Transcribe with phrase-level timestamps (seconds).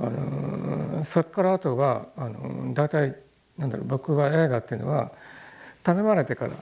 [0.00, 3.16] あのそこからあとはあの大体
[3.56, 5.10] なんだろう僕は映画っていうのは
[5.82, 6.52] 頼まれてから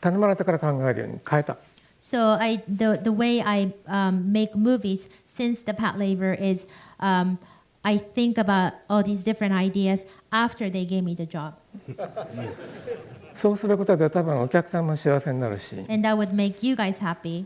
[0.00, 1.56] 頼まれてから考えるように変えた。
[2.00, 6.66] So I the the way I um, make movies since the Pat Labor is
[6.98, 7.36] um,
[7.82, 11.54] I think about all these different ideas after they gave me the job.
[13.34, 17.44] そうすることで多分お客さんも幸せになるし And that would make you guys happy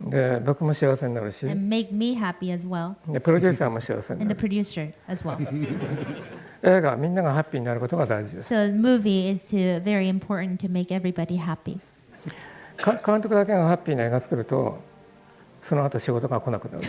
[0.00, 5.36] で僕も幸せになるし and make me happy as well, でプロデューサーも幸せに and な the る producer as well.
[6.62, 11.78] 映画はみんながハッピーになることが大事です So the movie is to very important to make everybody happy.
[12.76, 14.80] か監督だけがハッピーな映画作ると
[15.62, 16.84] その後仕事が来なくなる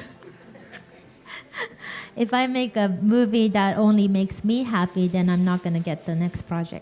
[2.17, 5.79] If I make a movie that only makes me happy, then I'm not going to
[5.79, 6.81] get the next project.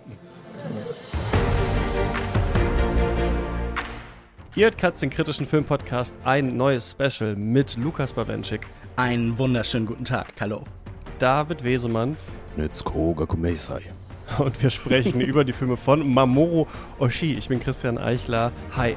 [4.56, 8.66] Ihr hört Katz, den kritischen Filmpodcast, ein neues Special mit Lukas Bawenschik,
[8.96, 10.28] Einen wunderschönen guten Tag.
[10.40, 10.64] Hallo.
[11.20, 12.16] David Wesemann
[12.56, 13.82] Netskoga Kumesai.
[14.40, 16.68] und wir sprechen über die Filme von Mamoru
[17.00, 17.34] Oshii.
[17.34, 18.54] Ich bin Christian Eichler.
[18.78, 18.96] Hi.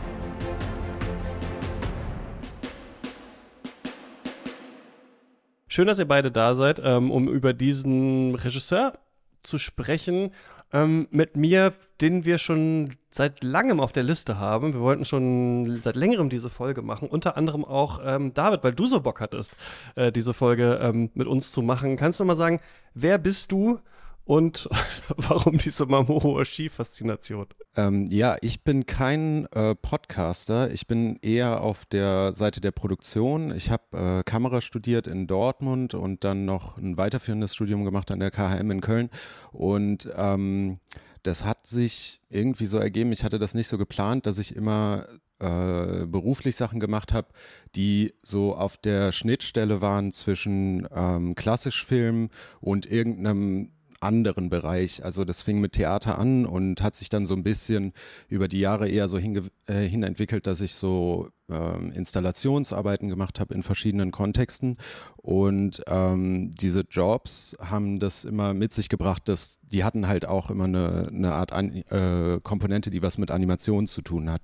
[5.67, 8.99] Schön, dass ihr beide da seid, ähm, um über diesen Regisseur
[9.43, 10.33] zu sprechen.
[10.73, 14.75] Ähm, mit mir, den wir schon seit langem auf der Liste haben.
[14.75, 17.09] Wir wollten schon seit längerem diese Folge machen.
[17.09, 19.57] Unter anderem auch ähm, David, weil du so Bock hattest,
[19.95, 21.97] äh, diese Folge ähm, mit uns zu machen.
[21.97, 22.61] Kannst du mal sagen,
[22.93, 23.81] wer bist du
[24.29, 24.69] und
[25.17, 27.47] warum diese Mamoru Oshii-Faszination?
[27.77, 30.71] Ähm, ja, ich bin kein äh, Podcaster.
[30.71, 33.55] Ich bin eher auf der Seite der Produktion.
[33.57, 38.21] Ich habe äh, Kamera studiert in Dortmund und dann noch ein weiterführendes Studium gemacht an
[38.21, 39.09] der KHM in Köln.
[39.51, 40.79] Und ähm,
[41.23, 43.13] das hat sich irgendwie so ergeben.
[43.13, 45.07] Ich hatte das nicht so geplant, dass ich immer
[45.39, 47.29] äh, beruflich Sachen gemacht habe,
[47.75, 52.29] die so auf der Schnittstelle waren zwischen ähm, Klassischfilm
[52.61, 55.05] und irgendeinem anderen Bereich.
[55.05, 57.93] Also das fing mit Theater an und hat sich dann so ein bisschen
[58.29, 63.41] über die Jahre eher so hinge äh, hin entwickelt, dass ich so ähm, Installationsarbeiten gemacht
[63.41, 64.77] habe in verschiedenen Kontexten.
[65.17, 70.51] Und ähm, diese Jobs haben das immer mit sich gebracht, dass die hatten halt auch
[70.51, 74.43] immer eine, eine Art an, äh, Komponente, die was mit Animation zu tun hat.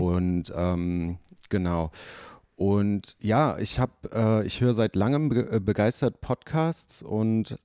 [0.00, 1.18] Und ähm,
[1.48, 1.90] genau.
[2.56, 7.58] Und ja, ich habe, äh, ich höre seit langem be äh, begeistert Podcasts und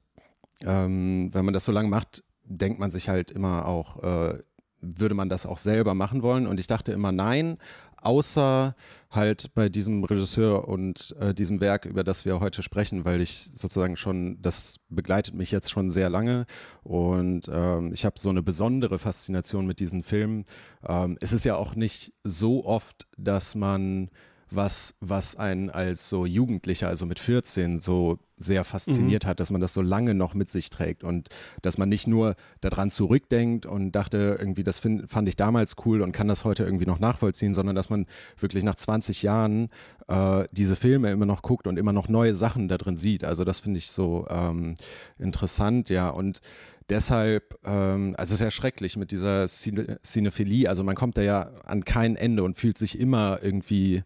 [0.65, 4.39] ähm, wenn man das so lange macht, denkt man sich halt immer auch, äh,
[4.81, 6.47] würde man das auch selber machen wollen?
[6.47, 7.57] Und ich dachte immer nein,
[8.01, 8.75] außer
[9.11, 13.51] halt bei diesem Regisseur und äh, diesem Werk, über das wir heute sprechen, weil ich
[13.53, 16.45] sozusagen schon, das begleitet mich jetzt schon sehr lange
[16.83, 20.45] und ähm, ich habe so eine besondere Faszination mit diesen Filmen.
[20.87, 24.09] Ähm, es ist ja auch nicht so oft, dass man
[24.51, 29.61] was, was einen als so Jugendlicher, also mit 14, so sehr fasziniert hat, dass man
[29.61, 31.29] das so lange noch mit sich trägt und
[31.61, 36.01] dass man nicht nur daran zurückdenkt und dachte, irgendwie, das find, fand ich damals cool
[36.01, 38.07] und kann das heute irgendwie noch nachvollziehen, sondern dass man
[38.39, 39.69] wirklich nach 20 Jahren
[40.07, 43.23] äh, diese Filme immer noch guckt und immer noch neue Sachen da drin sieht.
[43.23, 44.75] Also das finde ich so ähm,
[45.19, 46.09] interessant, ja.
[46.09, 46.41] Und
[46.89, 50.67] deshalb, ähm, also es ist ja schrecklich mit dieser Cine Cinephilie.
[50.67, 54.03] Also man kommt da ja an kein Ende und fühlt sich immer irgendwie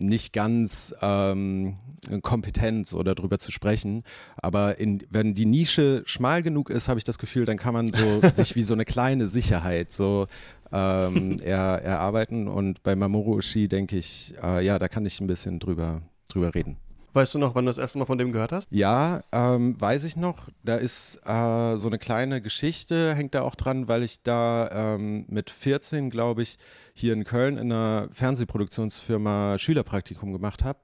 [0.00, 1.76] nicht ganz ähm,
[2.22, 4.02] kompetent, so darüber zu sprechen.
[4.36, 7.92] Aber in, wenn die Nische schmal genug ist, habe ich das Gefühl, dann kann man
[7.92, 10.26] so sich wie so eine kleine Sicherheit so
[10.72, 12.48] ähm, er, erarbeiten.
[12.48, 16.54] Und bei Mamoru Oshii denke ich, äh, ja, da kann ich ein bisschen drüber, drüber
[16.54, 16.76] reden.
[17.12, 18.68] Weißt du noch, wann du das erste Mal von dem gehört hast?
[18.70, 20.48] Ja, ähm, weiß ich noch.
[20.62, 25.24] Da ist äh, so eine kleine Geschichte, hängt da auch dran, weil ich da ähm,
[25.28, 26.58] mit 14, glaube ich,
[26.94, 30.80] hier in Köln in einer Fernsehproduktionsfirma Schülerpraktikum gemacht habe.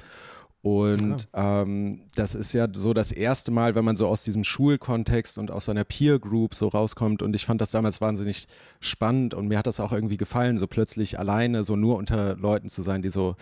[0.67, 5.39] Und ähm, das ist ja so das erste Mal, wenn man so aus diesem Schulkontext
[5.39, 7.23] und aus seiner Peer Group so rauskommt.
[7.23, 8.49] Und ich fand das damals wahnsinnig
[8.81, 12.69] spannend und mir hat das auch irgendwie gefallen, so plötzlich alleine, so nur unter Leuten
[12.69, 13.37] zu sein, die so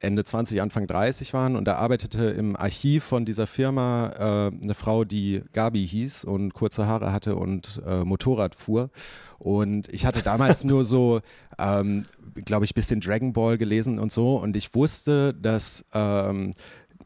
[0.00, 4.12] Ende 20, Anfang 30 waren und da arbeitete im Archiv von dieser Firma
[4.50, 8.90] äh, eine Frau, die Gabi hieß und kurze Haare hatte und äh, Motorrad fuhr.
[9.38, 11.20] Und ich hatte damals nur so,
[11.58, 12.04] ähm,
[12.44, 16.52] glaube ich, bisschen Dragon Ball gelesen und so und ich wusste, dass ähm,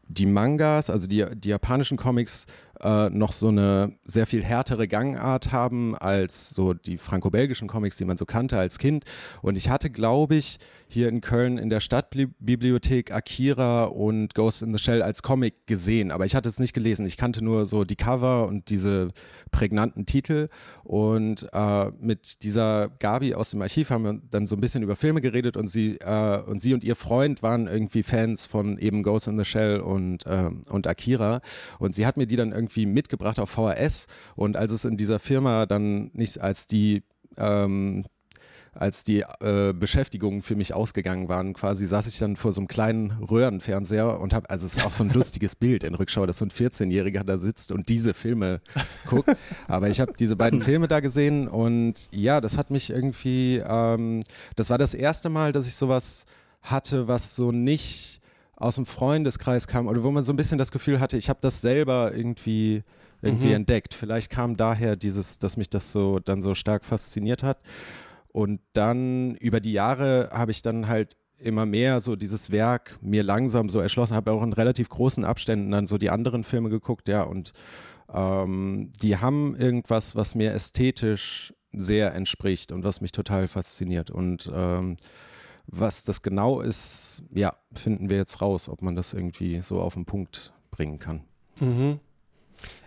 [0.07, 2.45] die Mangas, also die, die japanischen Comics,
[2.81, 8.05] äh, noch so eine sehr viel härtere Gangart haben als so die franco-belgischen Comics, die
[8.05, 9.05] man so kannte als Kind.
[9.41, 14.73] Und ich hatte, glaube ich, hier in Köln in der Stadtbibliothek Akira und Ghost in
[14.73, 17.05] the Shell als Comic gesehen, aber ich hatte es nicht gelesen.
[17.07, 19.09] Ich kannte nur so die Cover und diese
[19.51, 20.49] prägnanten Titel.
[20.83, 24.95] Und äh, mit dieser Gabi aus dem Archiv haben wir dann so ein bisschen über
[24.95, 29.03] Filme geredet und sie, äh, und sie und ihr Freund waren irgendwie Fans von eben
[29.03, 31.41] Ghost in the Shell und, ähm, und Akira.
[31.79, 34.07] Und sie hat mir die dann irgendwie mitgebracht auf VHS.
[34.35, 37.03] Und als es in dieser Firma dann nicht, als die
[37.37, 38.05] ähm,
[38.75, 42.67] als die äh, Beschäftigungen für mich ausgegangen waren, quasi saß ich dann vor so einem
[42.67, 46.39] kleinen Röhrenfernseher und habe, also es ist auch so ein lustiges Bild in Rückschau, dass
[46.39, 48.61] so ein 14-Jähriger da sitzt und diese Filme
[49.07, 49.29] guckt.
[49.67, 54.23] Aber ich habe diese beiden Filme da gesehen und ja, das hat mich irgendwie, ähm,
[54.55, 56.25] das war das erste Mal, dass ich sowas
[56.61, 58.21] hatte, was so nicht
[58.55, 61.39] aus dem Freundeskreis kam oder wo man so ein bisschen das Gefühl hatte, ich habe
[61.41, 62.83] das selber irgendwie
[63.21, 63.53] irgendwie mhm.
[63.53, 63.93] entdeckt.
[63.93, 67.59] Vielleicht kam daher dieses, dass mich das so dann so stark fasziniert hat.
[68.31, 73.23] Und dann über die Jahre habe ich dann halt immer mehr so dieses Werk mir
[73.23, 77.07] langsam so erschlossen, habe auch in relativ großen Abständen dann so die anderen Filme geguckt,
[77.09, 77.53] ja, und
[78.13, 84.11] ähm, die haben irgendwas, was mir ästhetisch sehr entspricht und was mich total fasziniert.
[84.11, 84.95] Und ähm,
[85.67, 89.93] was das genau ist, ja, finden wir jetzt raus, ob man das irgendwie so auf
[89.93, 91.23] den Punkt bringen kann.
[91.59, 91.99] Mhm.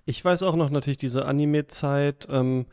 [0.05, 2.27] Ich weiß auch noch natürlich diese Anime-Zeit.
[2.31, 2.67] Ähm,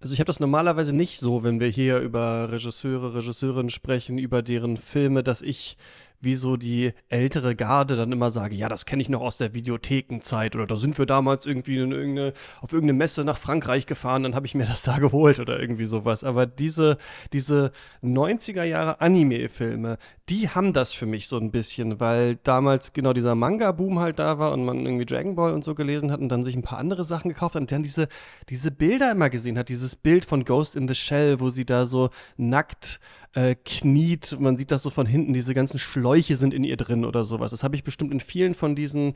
[0.00, 4.42] also ich habe das normalerweise nicht so, wenn wir hier über Regisseure, Regisseurinnen sprechen, über
[4.42, 5.78] deren Filme, dass ich
[6.26, 9.54] wie so die ältere Garde dann immer sage, ja, das kenne ich noch aus der
[9.54, 14.24] Videothekenzeit oder da sind wir damals irgendwie in irgendeine, auf irgendeine Messe nach Frankreich gefahren,
[14.24, 16.24] dann habe ich mir das da geholt oder irgendwie sowas.
[16.24, 16.98] Aber diese,
[17.32, 19.96] diese 90er Jahre Anime-Filme,
[20.28, 24.38] die haben das für mich so ein bisschen, weil damals genau dieser Manga-Boom halt da
[24.38, 26.78] war und man irgendwie Dragon Ball und so gelesen hat und dann sich ein paar
[26.78, 28.08] andere Sachen gekauft hat und dann diese,
[28.48, 31.86] diese Bilder immer gesehen hat, dieses Bild von Ghost in the Shell, wo sie da
[31.86, 33.00] so nackt
[33.36, 34.36] äh, kniet.
[34.40, 35.78] Man sieht das so von hinten, diese ganzen
[36.16, 37.50] Schläuche sind in ihr drin oder sowas.
[37.50, 39.12] Das habe ich bestimmt in vielen von diesen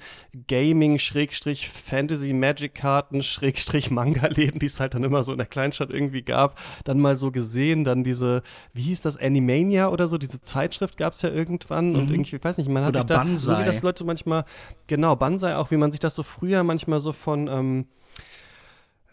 [0.49, 3.21] Gaming-Fantasy-Magic-Karten,
[3.91, 7.31] Manga-Läden, die es halt dann immer so in der Kleinstadt irgendwie gab, dann mal so
[7.31, 7.85] gesehen.
[7.85, 8.43] Dann diese,
[8.75, 11.93] wie hieß das, Animania oder so, diese Zeitschrift gab es ja irgendwann.
[11.93, 11.97] Mhm.
[11.97, 13.55] Und irgendwie, ich weiß nicht, man hat oder sich da, Banzai.
[13.55, 14.45] so wie das Leute manchmal,
[14.87, 17.87] genau, Banzai auch, wie man sich das so früher manchmal so von, ähm,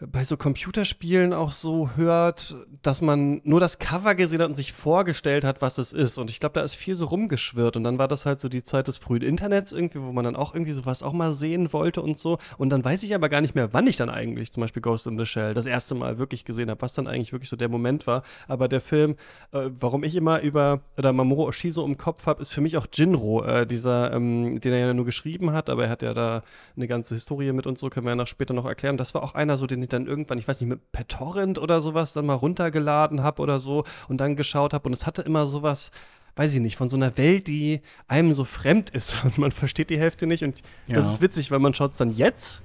[0.00, 4.72] bei so Computerspielen auch so hört, dass man nur das Cover gesehen hat und sich
[4.72, 6.18] vorgestellt hat, was es ist.
[6.18, 7.76] Und ich glaube, da ist viel so rumgeschwirrt.
[7.76, 10.36] Und dann war das halt so die Zeit des frühen Internets irgendwie, wo man dann
[10.36, 12.38] auch irgendwie sowas auch mal sehen wollte und so.
[12.58, 15.08] Und dann weiß ich aber gar nicht mehr, wann ich dann eigentlich zum Beispiel Ghost
[15.08, 17.68] in the Shell das erste Mal wirklich gesehen habe, was dann eigentlich wirklich so der
[17.68, 18.22] Moment war.
[18.46, 19.16] Aber der Film,
[19.52, 22.76] äh, warum ich immer über oder Mamoru Oshii so im Kopf habe, ist für mich
[22.76, 26.14] auch Jinro, äh, dieser, ähm, den er ja nur geschrieben hat, aber er hat ja
[26.14, 26.42] da
[26.76, 28.96] eine ganze Historie mit und so, können wir ja noch später noch erklären.
[28.96, 31.58] Das war auch einer so, den ich dann irgendwann, ich weiß nicht, mit per Torrent
[31.58, 35.22] oder sowas dann mal runtergeladen habe oder so und dann geschaut habe und es hatte
[35.22, 35.90] immer sowas,
[36.36, 39.90] weiß ich nicht, von so einer Welt, die einem so fremd ist und man versteht
[39.90, 40.96] die Hälfte nicht und ja.
[40.96, 42.62] das ist witzig, weil man schaut es dann jetzt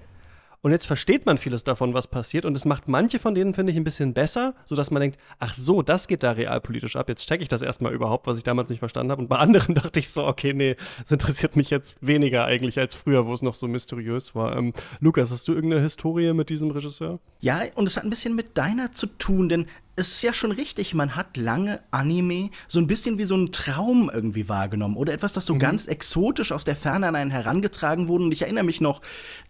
[0.64, 2.46] und jetzt versteht man vieles davon, was passiert.
[2.46, 5.54] Und es macht manche von denen, finde ich, ein bisschen besser, sodass man denkt, ach
[5.56, 7.10] so, das geht da realpolitisch ab.
[7.10, 9.22] Jetzt checke ich das erstmal überhaupt, was ich damals nicht verstanden habe.
[9.22, 12.96] Und bei anderen dachte ich so, okay, nee, das interessiert mich jetzt weniger eigentlich als
[12.96, 14.56] früher, wo es noch so mysteriös war.
[14.56, 14.72] Ähm,
[15.02, 17.20] Lukas, hast du irgendeine Historie mit diesem Regisseur?
[17.42, 20.52] Ja, und es hat ein bisschen mit deiner zu tun, denn es ist ja schon
[20.52, 25.14] richtig, man hat lange Anime so ein bisschen wie so einen Traum irgendwie wahrgenommen oder
[25.14, 25.60] etwas, das so mhm.
[25.60, 28.24] ganz exotisch aus der Ferne an einen herangetragen wurde.
[28.24, 29.02] Und ich erinnere mich noch,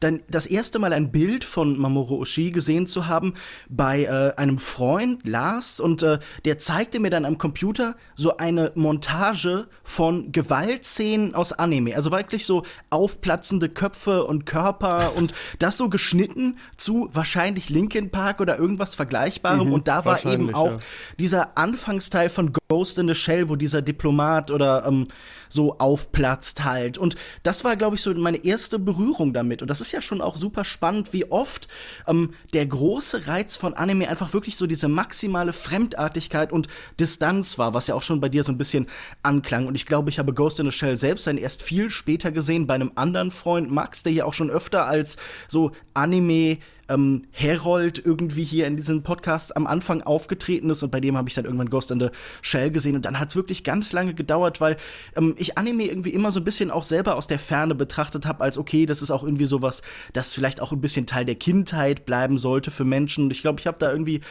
[0.02, 3.36] dann das erste Mal ein Bild von Mamoru Oshii gesehen zu haben
[3.70, 8.74] bei äh, einem Freund, Lars, und äh, der zeigte mir dann am Computer so eine
[8.76, 11.96] Montage von Gewaltszenen aus Anime.
[11.96, 18.42] Also wirklich so aufplatzende Köpfe und Körper und das so geschnitten zu wahrscheinlich Linkin Park
[18.42, 19.68] oder irgendwas Vergleichbarem.
[19.68, 20.80] Mhm, und da war eben auch ja.
[21.20, 25.08] dieser Anfangsteil von Ghost in the Shell, wo dieser Diplomat oder ähm,
[25.50, 26.98] so aufplatzt halt.
[26.98, 29.62] Und das war, glaube ich, so meine erste Berührung damit.
[29.62, 31.68] Und das ist ja schon auch super spannend, wie oft
[32.08, 36.68] ähm, der große Reiz von Anime einfach wirklich so diese maximale Fremdartigkeit und
[37.00, 38.88] Distanz war, was ja auch schon bei dir so ein bisschen
[39.22, 39.68] anklang.
[39.68, 42.66] Und ich glaube, ich habe Ghost in the Shell selbst dann erst viel später gesehen
[42.66, 46.58] bei einem anderen Freund, Max, der hier auch schon öfter als so Anime
[46.94, 51.28] ähm, Herold irgendwie hier in diesem Podcast am Anfang aufgetreten ist und bei dem habe
[51.28, 52.10] ich dann irgendwann Ghost in the
[52.42, 54.78] Shell gesehen und dann hat es wirklich ganz lange gedauert, weil
[55.16, 58.44] ähm, ich Anime irgendwie immer so ein bisschen auch selber aus der Ferne betrachtet habe,
[58.44, 59.82] als okay, das ist auch irgendwie sowas,
[60.14, 63.26] das vielleicht auch ein bisschen Teil der Kindheit bleiben sollte für Menschen.
[63.26, 64.22] Und ich glaube, ich habe da irgendwie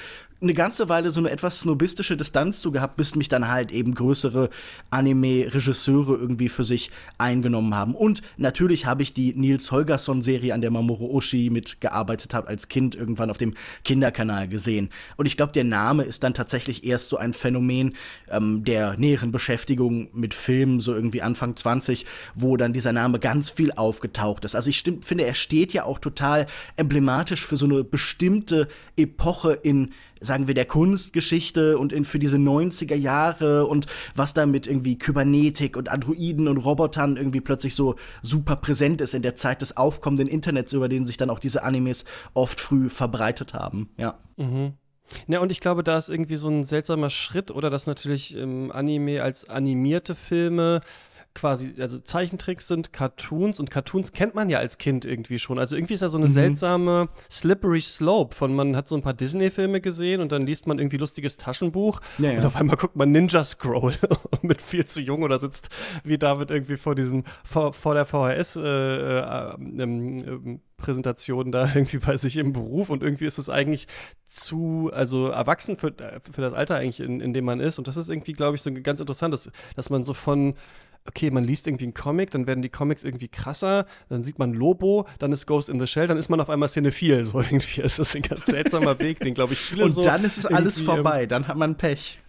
[0.43, 3.95] eine ganze Weile so eine etwas snobistische Distanz zu gehabt, bis mich dann halt eben
[3.95, 4.51] größere
[4.91, 7.95] Anime-Regisseure irgendwie für sich eingenommen haben.
[7.95, 12.95] Und natürlich habe ich die Nils Holgersson-Serie, an der Mamoru Oshii mitgearbeitet hat, als Kind
[12.95, 14.91] irgendwann auf dem Kinderkanal gesehen.
[15.17, 17.95] Und ich glaube, der Name ist dann tatsächlich erst so ein Phänomen
[18.31, 23.51] ähm, der näheren Beschäftigung mit Filmen, so irgendwie Anfang 20, wo dann dieser Name ganz
[23.51, 24.55] viel aufgetaucht ist.
[24.55, 26.47] Also ich finde, er steht ja auch total
[26.77, 32.37] emblematisch für so eine bestimmte Epoche in sagen wir, der Kunstgeschichte und in, für diese
[32.37, 37.97] 90er Jahre und was da mit irgendwie Kybernetik und Androiden und Robotern irgendwie plötzlich so
[38.23, 41.63] super präsent ist in der Zeit des aufkommenden Internets, über den sich dann auch diese
[41.63, 43.91] Animes oft früh verbreitet haben.
[43.97, 44.19] Ja.
[44.37, 44.75] Mhm.
[45.27, 48.71] Ja, und ich glaube, da ist irgendwie so ein seltsamer Schritt, oder dass natürlich ähm,
[48.73, 50.81] Anime als animierte Filme
[51.35, 55.59] quasi, also Zeichentricks sind Cartoons und Cartoons kennt man ja als Kind irgendwie schon.
[55.59, 56.33] Also irgendwie ist da so eine mhm.
[56.33, 60.79] seltsame slippery slope von man hat so ein paar Disney-Filme gesehen und dann liest man
[60.79, 62.39] irgendwie lustiges Taschenbuch ja, ja.
[62.39, 63.95] und auf einmal guckt man Ninja Scroll
[64.43, 65.69] mit viel zu jung oder sitzt
[66.05, 71.71] wie David irgendwie vor diesem, vor, vor der VHS äh, äh, ähm, äh, Präsentation da
[71.75, 73.87] irgendwie bei sich im Beruf und irgendwie ist es eigentlich
[74.27, 75.95] zu, also erwachsen für,
[76.31, 77.79] für das Alter eigentlich, in, in dem man ist.
[77.79, 80.55] Und das ist irgendwie, glaube ich, so ganz interessant, dass, dass man so von
[81.07, 84.53] okay, man liest irgendwie einen Comic, dann werden die Comics irgendwie krasser, dann sieht man
[84.53, 87.81] Lobo, dann ist Ghost in the Shell, dann ist man auf einmal Cinephil, so irgendwie.
[87.83, 90.01] Es ist ein ganz seltsamer Weg, den, glaube ich, viele Und so.
[90.03, 92.22] Und dann ist es alles vorbei, dann hat man Pech.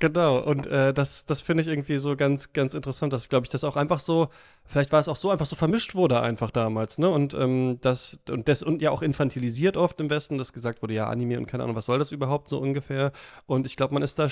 [0.00, 3.50] Genau, und äh, das, das finde ich irgendwie so ganz, ganz interessant, dass, glaube ich,
[3.50, 4.28] das auch einfach so,
[4.64, 7.08] vielleicht war es auch so, einfach so vermischt wurde einfach damals, ne?
[7.08, 10.94] Und ähm, das, und das, und ja auch infantilisiert oft im Westen, dass gesagt wurde,
[10.94, 13.10] ja, Anime und keine Ahnung, was soll das überhaupt so ungefähr?
[13.46, 14.28] Und ich glaube, man ist da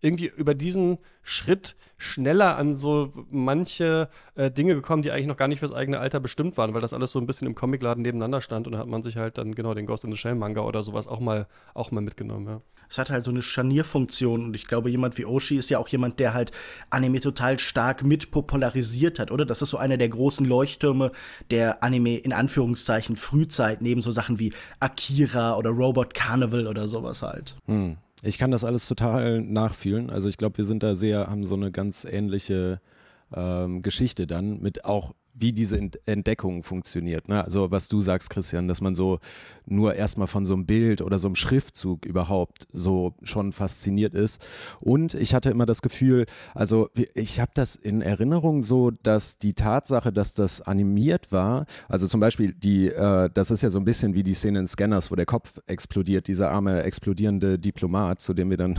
[0.00, 5.46] irgendwie über diesen Schritt schneller an so manche äh, Dinge gekommen, die eigentlich noch gar
[5.46, 8.40] nicht fürs eigene Alter bestimmt waren, weil das alles so ein bisschen im Comicladen nebeneinander
[8.40, 10.62] stand und da hat man sich halt dann genau den Ghost in the Shell Manga
[10.62, 14.54] oder sowas auch mal, auch mal mitgenommen, ja es hat halt so eine Scharnierfunktion und
[14.54, 16.50] ich glaube, jemand wie Oshi ist ja auch jemand, der halt
[16.90, 19.44] Anime total stark mit popularisiert hat, oder?
[19.44, 21.12] Das ist so einer der großen Leuchttürme
[21.50, 27.22] der Anime in Anführungszeichen Frühzeit, neben so Sachen wie Akira oder Robot Carnival oder sowas
[27.22, 27.54] halt.
[27.66, 27.96] Hm.
[28.22, 30.10] Ich kann das alles total nachfühlen.
[30.10, 32.80] Also ich glaube, wir sind da sehr, haben so eine ganz ähnliche
[33.34, 37.28] ähm, Geschichte dann mit auch wie diese Entdeckung funktioniert.
[37.28, 37.44] Ne?
[37.44, 39.18] Also was du sagst, Christian, dass man so
[39.66, 44.44] nur erstmal von so einem Bild oder so einem Schriftzug überhaupt so schon fasziniert ist.
[44.80, 49.54] Und ich hatte immer das Gefühl, also ich habe das in Erinnerung so, dass die
[49.54, 53.84] Tatsache, dass das animiert war, also zum Beispiel die, äh, das ist ja so ein
[53.84, 58.32] bisschen wie die Szene in Scanners, wo der Kopf explodiert, dieser arme explodierende Diplomat, zu
[58.32, 58.78] dem wir dann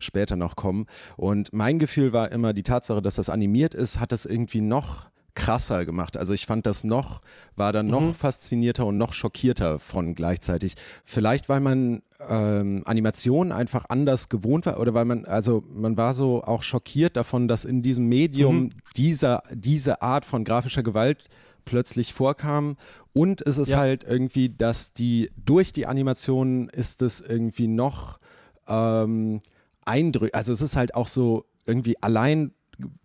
[0.00, 0.86] später noch kommen.
[1.16, 5.12] Und mein Gefühl war immer die Tatsache, dass das animiert ist, hat es irgendwie noch
[5.34, 6.16] krasser gemacht.
[6.16, 7.20] Also ich fand das noch,
[7.56, 8.14] war dann noch mhm.
[8.14, 10.74] faszinierter und noch schockierter von gleichzeitig.
[11.04, 16.14] Vielleicht, weil man ähm, Animationen einfach anders gewohnt war oder weil man, also man war
[16.14, 18.70] so auch schockiert davon, dass in diesem Medium mhm.
[18.96, 21.28] dieser, diese Art von grafischer Gewalt
[21.64, 22.76] plötzlich vorkam.
[23.12, 23.78] Und es ist ja.
[23.78, 28.18] halt irgendwie, dass die, durch die Animationen ist es irgendwie noch
[28.68, 29.40] ähm,
[29.84, 32.52] eindrücklich, also es ist halt auch so irgendwie allein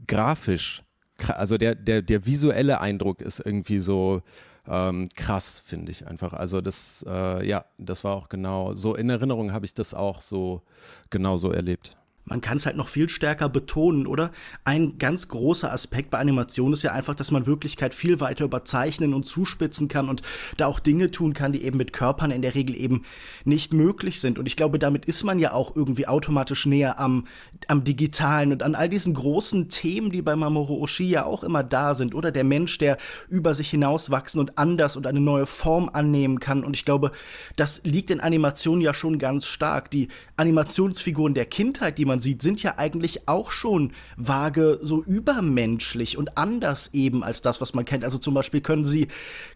[0.07, 0.83] grafisch
[1.27, 4.21] also der, der, der visuelle Eindruck ist irgendwie so
[4.67, 6.33] ähm, krass, finde ich einfach.
[6.33, 10.21] Also das, äh, ja, das war auch genau so, in Erinnerung habe ich das auch
[10.21, 10.61] so
[11.09, 11.97] genau so erlebt
[12.27, 14.31] man kann es halt noch viel stärker betonen, oder?
[14.65, 19.13] Ein ganz großer Aspekt bei Animation ist ja einfach, dass man Wirklichkeit viel weiter überzeichnen
[19.13, 20.21] und zuspitzen kann und
[20.57, 23.03] da auch Dinge tun kann, die eben mit Körpern in der Regel eben
[23.45, 24.39] nicht möglich sind.
[24.39, 27.27] Und ich glaube, damit ist man ja auch irgendwie automatisch näher am,
[27.67, 31.63] am Digitalen und an all diesen großen Themen, die bei Mamoru Oshii ja auch immer
[31.63, 32.31] da sind, oder?
[32.31, 32.97] Der Mensch, der
[33.29, 36.65] über sich hinauswachsen und anders und eine neue Form annehmen kann.
[36.65, 37.11] Und ich glaube,
[37.55, 39.89] das liegt in Animation ja schon ganz stark.
[39.91, 45.03] Die Animationsfiguren der Kindheit, die man man sieht, sind ja eigentlich auch schon vage so
[45.03, 48.03] übermenschlich und anders eben als das, was man kennt.
[48.03, 49.07] Also zum Beispiel können sie,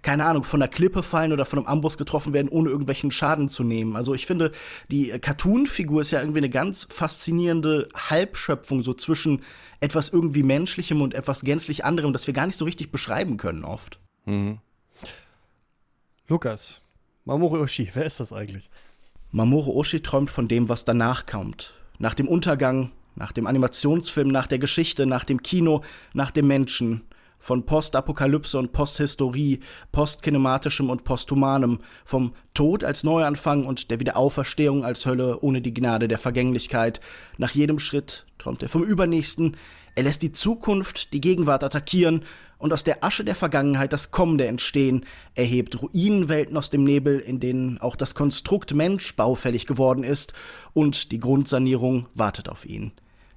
[0.04, 3.50] keine Ahnung, von der Klippe fallen oder von einem Amboss getroffen werden, ohne irgendwelchen Schaden
[3.50, 3.96] zu nehmen.
[3.96, 4.52] Also ich finde,
[4.92, 9.42] die Cartoon-Figur ist ja irgendwie eine ganz faszinierende Halbschöpfung, so zwischen
[9.80, 13.66] etwas irgendwie Menschlichem und etwas gänzlich anderem, das wir gar nicht so richtig beschreiben können
[13.66, 14.00] oft.
[14.26, 14.60] Mhm.
[16.28, 16.82] Lukas,
[17.26, 18.70] Mamoru Oshii, wer ist das eigentlich?
[19.32, 24.48] Mamoru Oshii träumt von dem, was danach kommt nach dem Untergang, nach dem Animationsfilm, nach
[24.48, 25.82] der Geschichte, nach dem Kino,
[26.14, 27.04] nach dem Menschen,
[27.40, 35.06] von Postapokalypse und Posthistorie, Postkinematischem und Posthumanem, vom Tod als Neuanfang und der Wiederauferstehung als
[35.06, 37.02] Hölle ohne die Gnade der Vergänglichkeit.
[37.38, 39.58] Nach jedem Schritt träumt er vom Übernächsten,
[39.94, 42.24] er lässt die Zukunft, die Gegenwart attackieren
[42.62, 45.06] und aus der Asche der Vergangenheit das Kommende entstehen.
[45.36, 50.34] Er hebt Ruinenwelten aus dem Nebel, in denen auch das Konstrukt Mensch baufällig geworden ist
[50.74, 52.94] und die Grundsanierung wartet auf ihn.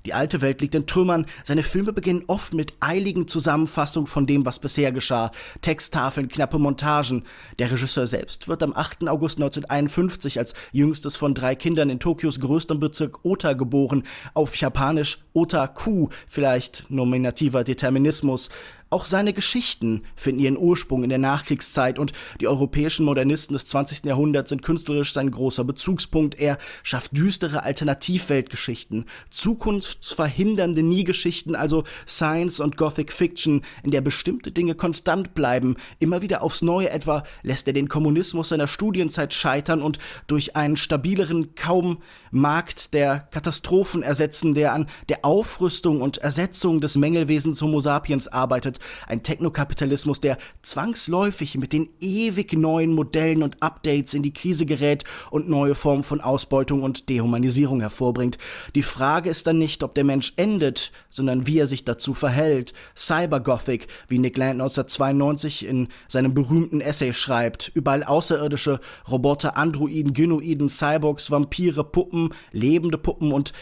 [0.07, 1.25] Die alte Welt liegt in Trümmern.
[1.45, 5.33] Seine Filme beginnen oft mit eiligen Zusammenfassungen von dem, was bisher geschah.
[5.63, 7.25] Texttafeln, knappe Montagen.
[7.59, 9.09] Der Regisseur selbst wird am 8.
[9.09, 14.03] August 1951 als jüngstes von drei Kindern in Tokios größtem Bezirk Ota geboren.
[14.35, 18.51] Auf Japanisch Otaku, vielleicht nominativer Determinismus.
[18.95, 24.05] Auch seine Geschichten finden ihren Ursprung in der Nachkriegszeit und die europäischen Modernisten des 20.
[24.05, 26.39] Jahrhunderts sind künstlerisch sein großer Bezugspunkt.
[26.39, 34.77] Er schafft düstere Alternativweltgeschichten, zukunftsverhindernde Nie-Geschichten, also Science und Gothic Fiction, in der bestimmte Dinge
[34.77, 35.75] konstant bleiben.
[35.99, 39.99] Immer wieder aufs Neue etwa lässt er den Kommunismus seiner Studienzeit scheitern und
[40.29, 41.99] durch einen stabileren, kaum
[42.31, 48.79] Markt der Katastrophen ersetzen, der an der Aufrüstung und Ersetzung des Mängelwesens Homo sapiens arbeitet.
[49.07, 55.05] Ein Technokapitalismus, der zwangsläufig mit den ewig neuen Modellen und Updates in die Krise gerät
[55.31, 58.39] und neue Formen von Ausbeutung und Dehumanisierung hervorbringt.
[58.75, 62.73] Die Frage ist dann nicht, ob der Mensch endet, sondern wie er sich dazu verhält.
[62.97, 67.71] Cybergothic, wie Nick Land 1992 in seinem berühmten Essay schreibt.
[67.75, 73.53] Überall Außerirdische, Roboter, Androiden, Gynoiden, Cyborgs, Vampire, Puppen, lebende Puppen und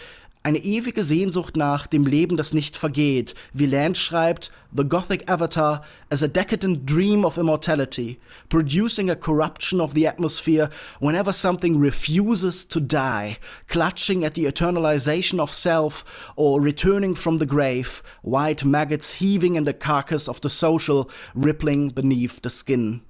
[0.43, 3.35] eine ewige Sehnsucht nach dem Leben, das nicht vergeht.
[3.53, 8.19] Wie Land schreibt, The Gothic Avatar as a decadent dream of immortality,
[8.49, 13.37] producing a corruption of the atmosphere whenever something refuses to die,
[13.69, 16.05] clutching at the eternalization of self
[16.37, 21.91] or returning from the grave, white maggots heaving in the carcass of the social, rippling
[21.91, 23.03] beneath the skin.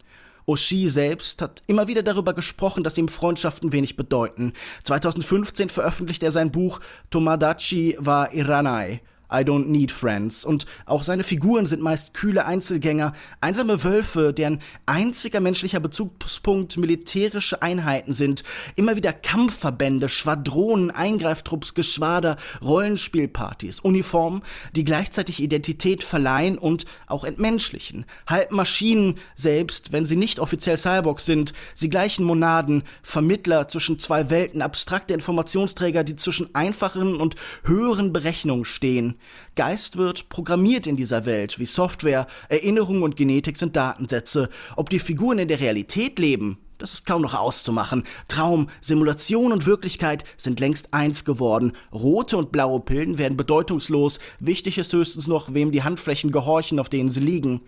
[0.47, 4.53] Oshii selbst hat immer wieder darüber gesprochen, dass ihm Freundschaften wenig bedeuten.
[4.85, 6.81] 2015 veröffentlichte er sein Buch
[7.11, 9.01] Tomadachi wa Iranai
[9.33, 10.45] I Don't Need Friends.
[10.45, 17.63] Und auch seine Figuren sind meist kühle Einzelgänger, einsame Wölfe, deren einziger menschlicher Bezugspunkt militärische
[17.63, 18.45] Einheiten sind.
[18.77, 24.43] Immer wieder Kampfverbände, Schwadronen, Eingreiftrupps, Geschwader, Rollenspielpartys, Uniformen,
[24.77, 28.07] die gleichzeitig Identität verleihen und auch entmenschlichen.
[28.27, 34.31] Halb Maschinen selbst, wenn sie nicht offiziell Cyborgs sind, sie gleichen Monaden, Vermittler zwischen zwei
[34.31, 39.17] Welten, abstrakte Informationsträger, die zwischen einfachen und höheren Berechnungen stehen.
[39.55, 44.49] Geist wird programmiert in dieser Welt, wie Software, Erinnerung und Genetik sind Datensätze.
[44.77, 48.03] Ob die Figuren in der Realität leben, das ist kaum noch auszumachen.
[48.27, 51.75] Traum, Simulation und Wirklichkeit sind längst eins geworden.
[51.93, 54.19] Rote und blaue Pillen werden bedeutungslos.
[54.41, 57.61] Wichtig ist höchstens noch, wem die Handflächen gehorchen, auf denen sie liegen.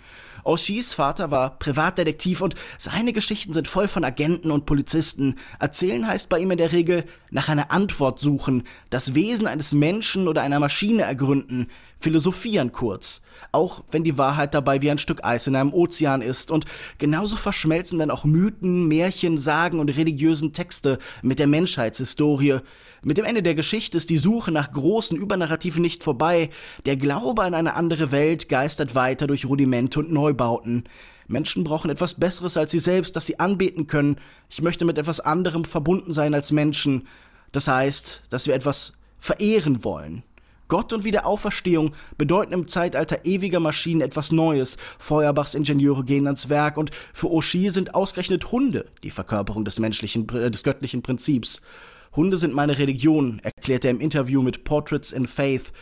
[0.45, 5.37] Oshis Vater war Privatdetektiv und seine Geschichten sind voll von Agenten und Polizisten.
[5.59, 10.29] Erzählen heißt bei ihm in der Regel nach einer Antwort suchen, das Wesen eines Menschen
[10.29, 11.69] oder einer Maschine ergründen,
[12.05, 13.23] philosophieren kurz.
[13.51, 16.67] Auch wenn die Wahrheit dabei wie ein Stück Eis in einem Ozean ist und
[16.99, 22.59] genauso verschmelzen dann auch Mythen, Märchen, Sagen und religiösen Texte mit der Menschheitshistorie.
[23.03, 26.51] Mit dem Ende der Geschichte ist die Suche nach großen Übernarrativen nicht vorbei.
[26.85, 30.85] Der Glaube an eine andere Welt geistert weiter durch Rudimente und Neubauten.
[31.27, 34.17] Menschen brauchen etwas Besseres als sie selbst, das sie anbeten können.
[34.51, 37.09] Ich möchte mit etwas anderem verbunden sein als Menschen.
[37.53, 40.23] Das heißt, dass wir etwas verehren wollen.
[40.69, 44.77] Gott und Wiederauferstehung bedeuten im Zeitalter ewiger Maschinen etwas Neues.
[44.99, 50.29] Feuerbachs Ingenieure gehen ans Werk und für Oshie sind ausgerechnet Hunde die Verkörperung des menschlichen,
[50.31, 51.61] äh, des göttlichen Prinzips.
[52.17, 55.73] Hunde sind meine Religion, erklärt er im Interview mit Portraits in Faith.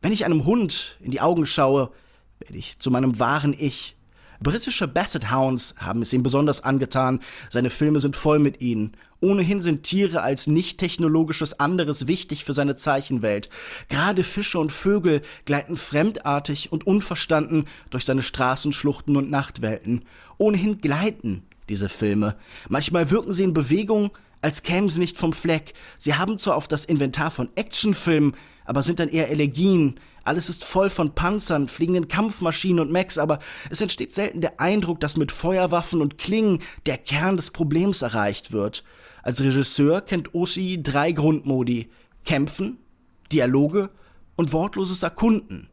[0.00, 1.90] Wenn ich einem Hund in die Augen schaue,
[2.38, 3.95] werde ich zu meinem wahren Ich.
[4.40, 8.96] Britische Basset Hounds haben es ihm besonders angetan, seine Filme sind voll mit ihnen.
[9.20, 13.48] Ohnehin sind Tiere als nicht technologisches anderes wichtig für seine Zeichenwelt.
[13.88, 20.04] Gerade Fische und Vögel gleiten fremdartig und unverstanden durch seine Straßenschluchten und Nachtwelten.
[20.38, 22.36] Ohnehin gleiten diese Filme.
[22.68, 24.10] Manchmal wirken sie in Bewegung,
[24.42, 25.74] als kämen sie nicht vom Fleck.
[25.98, 29.98] Sie haben zwar auf das Inventar von Actionfilmen, aber sind dann eher Elegien.
[30.26, 33.38] Alles ist voll von Panzern, fliegenden Kampfmaschinen und Mechs, aber
[33.70, 38.52] es entsteht selten der Eindruck, dass mit Feuerwaffen und Klingen der Kern des Problems erreicht
[38.52, 38.82] wird.
[39.22, 41.90] Als Regisseur kennt Oshi drei Grundmodi:
[42.24, 42.78] Kämpfen,
[43.30, 43.90] Dialoge
[44.34, 45.68] und wortloses Erkunden.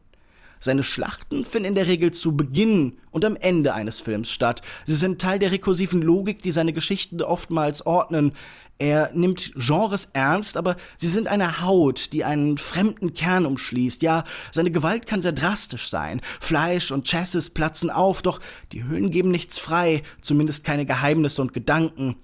[0.64, 4.62] Seine Schlachten finden in der Regel zu Beginn und am Ende eines Films statt.
[4.86, 8.32] Sie sind Teil der rekursiven Logik, die seine Geschichten oftmals ordnen.
[8.78, 14.00] Er nimmt Genres ernst, aber sie sind eine Haut, die einen fremden Kern umschließt.
[14.00, 16.22] Ja, seine Gewalt kann sehr drastisch sein.
[16.40, 18.40] Fleisch und Chassis platzen auf, doch
[18.72, 22.16] die Hüllen geben nichts frei, zumindest keine Geheimnisse und Gedanken.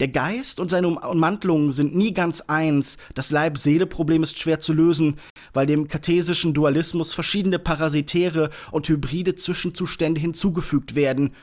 [0.00, 2.98] Der Geist und seine Ummantelungen sind nie ganz eins.
[3.14, 5.16] Das Leib-Seele-Problem ist schwer zu lösen,
[5.52, 11.34] weil dem kartesischen Dualismus verschiedene parasitäre und hybride Zwischenzustände hinzugefügt werden.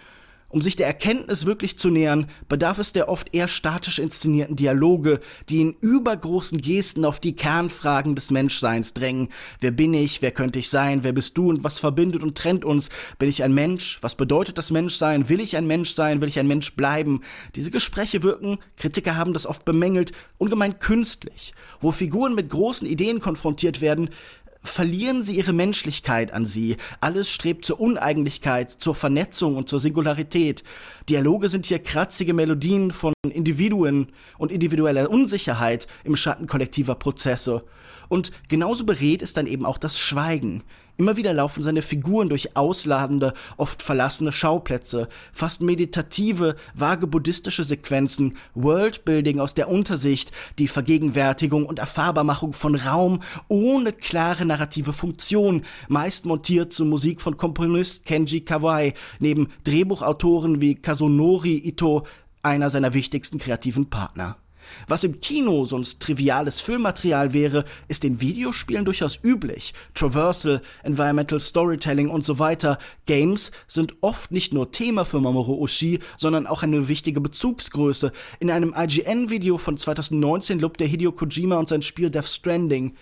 [0.52, 5.20] Um sich der Erkenntnis wirklich zu nähern, bedarf es der oft eher statisch inszenierten Dialoge,
[5.48, 9.30] die in übergroßen Gesten auf die Kernfragen des Menschseins drängen.
[9.60, 10.24] Wer bin ich?
[10.24, 11.04] Wer könnte ich sein?
[11.04, 11.50] Wer bist du?
[11.50, 12.90] Und was verbindet und trennt uns?
[13.20, 14.00] Bin ich ein Mensch?
[14.02, 15.30] Was bedeutet das Menschsein?
[15.30, 16.20] Will ich ein Mensch sein?
[16.20, 17.22] Will ich ein Mensch bleiben?
[17.56, 21.54] Diese Gespräche wirken, Kritiker haben das oft bemängelt, ungemein künstlich.
[21.80, 24.10] Wo Figuren mit großen Ideen konfrontiert werden,
[24.64, 26.78] verlieren sie ihre Menschlichkeit an sie.
[27.00, 30.64] Alles strebt zur Uneigentlichkeit, zur Vernetzung und zur Singularität.
[31.10, 37.64] Dialoge sind hier kratzige Melodien von Individuen und individueller Unsicherheit im Schatten kollektiver Prozesse.
[38.10, 40.64] Und genauso beredt ist dann eben auch das Schweigen.
[41.00, 48.36] Immer wieder laufen seine Figuren durch ausladende, oft verlassene Schauplätze, fast meditative, vage buddhistische Sequenzen,
[48.54, 56.26] Worldbuilding aus der Untersicht, die Vergegenwärtigung und Erfahrbarmachung von Raum ohne klare narrative Funktion, meist
[56.26, 62.06] montiert zur Musik von Komponist Kenji Kawai, neben Drehbuchautoren wie Kazunori Ito,
[62.44, 64.36] einer seiner wichtigsten kreativen Partner.
[64.90, 69.74] Was im Kino sonst triviales Filmmaterial wäre, ist in Videospielen durchaus üblich.
[69.94, 72.80] Traversal, Environmental Storytelling und so weiter.
[73.06, 78.12] Games sind oft nicht nur Thema für Mamoru Oshii, sondern auch eine wichtige Bezugsgröße.
[78.42, 82.94] In einem IGN-Video von 2019 lobt der Hideo Kojima und sein Spiel Death Stranding.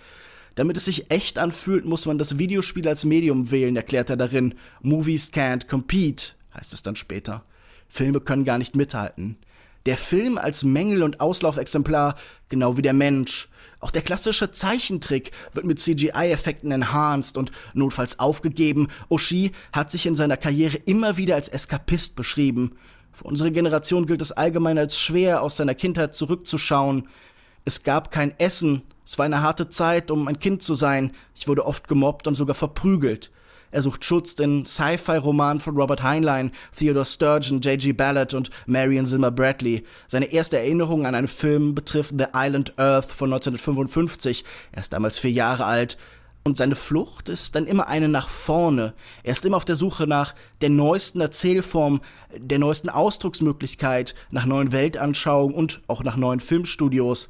[0.54, 4.54] Damit es sich echt anfühlt, muss man das Videospiel als Medium wählen, erklärt er darin.
[4.82, 7.44] Movies can't compete, heißt es dann später.
[7.88, 9.38] Filme können gar nicht mithalten.
[9.86, 12.16] Der Film als Mängel- und Auslaufexemplar,
[12.48, 13.48] genau wie der Mensch.
[13.80, 18.88] Auch der klassische Zeichentrick wird mit CGI-Effekten enhanced und notfalls aufgegeben.
[19.08, 22.76] Oshii hat sich in seiner Karriere immer wieder als Eskapist beschrieben.
[23.12, 27.08] Für unsere Generation gilt es allgemein als schwer, aus seiner Kindheit zurückzuschauen.
[27.64, 28.82] Es gab kein Essen.
[29.04, 31.12] Es war eine harte Zeit, um ein Kind zu sein.
[31.34, 33.30] Ich wurde oft gemobbt und sogar verprügelt.
[33.70, 37.92] Er sucht Schutz in Sci-Fi-Romanen von Robert Heinlein, Theodore Sturgeon, J.G.
[37.92, 39.84] Ballard und Marion Zimmer Bradley.
[40.06, 44.44] Seine erste Erinnerung an einen Film betrifft The Island Earth von 1955.
[44.72, 45.98] Er ist damals vier Jahre alt.
[46.44, 48.94] Und seine Flucht ist dann immer eine nach vorne.
[49.22, 52.00] Er ist immer auf der Suche nach der neuesten Erzählform,
[52.34, 57.28] der neuesten Ausdrucksmöglichkeit, nach neuen Weltanschauungen und auch nach neuen Filmstudios.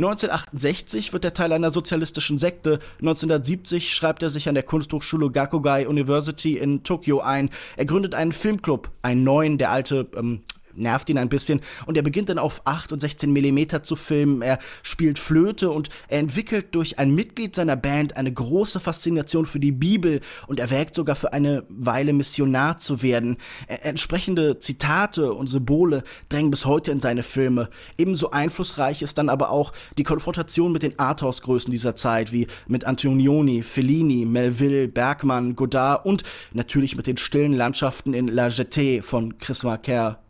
[0.00, 2.78] 1968 wird er Teil einer sozialistischen Sekte.
[3.00, 7.50] 1970 schreibt er sich an der Kunsthochschule Gakugai University in Tokio ein.
[7.76, 10.40] Er gründet einen Filmclub, einen neuen, der alte ähm,
[10.80, 14.42] nervt ihn ein bisschen und er beginnt dann auf 8 und 16 Millimeter zu filmen.
[14.42, 19.60] Er spielt Flöte und er entwickelt durch ein Mitglied seiner Band eine große Faszination für
[19.60, 23.36] die Bibel und erwägt sogar für eine Weile Missionar zu werden.
[23.66, 27.68] Er entsprechende Zitate und Symbole drängen bis heute in seine Filme.
[27.98, 32.84] Ebenso einflussreich ist dann aber auch die Konfrontation mit den Arthouse-Größen dieser Zeit, wie mit
[32.84, 39.38] Antonioni, Fellini, Melville, Bergmann, Godard und natürlich mit den stillen Landschaften in La Jetée von
[39.38, 40.20] Chris Marker.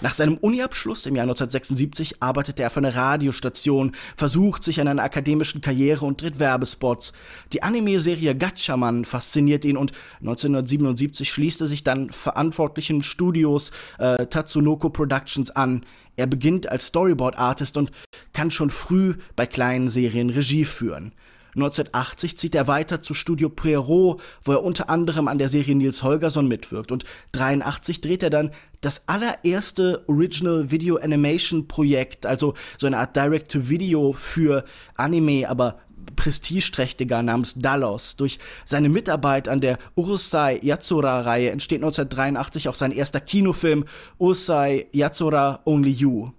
[0.00, 5.02] Nach seinem Uniabschluss im Jahr 1976 arbeitet er für eine Radiostation, versucht sich an einer
[5.02, 7.12] akademischen Karriere und dreht Werbespots.
[7.52, 14.90] Die Anime-Serie Gatchaman fasziniert ihn und 1977 schließt er sich dann verantwortlichen Studios äh, Tatsunoko
[14.90, 15.84] Productions an.
[16.16, 17.92] Er beginnt als Storyboard-Artist und
[18.32, 21.12] kann schon früh bei kleinen Serien Regie führen.
[21.58, 26.02] 1980 zieht er weiter zu Studio Pierrot, wo er unter anderem an der Serie Nils
[26.02, 26.90] Holgersson mitwirkt.
[26.92, 33.16] Und 83 dreht er dann das allererste Original Video Animation Projekt, also so eine Art
[33.16, 34.64] Direct-to-Video für
[34.96, 35.78] Anime, aber
[36.16, 38.16] prestigeträchtiger namens Dallos.
[38.16, 43.84] Durch seine Mitarbeit an der Urusei Yatsura-Reihe entsteht 1983 auch sein erster Kinofilm
[44.18, 46.30] Urusei Yatsura Only You.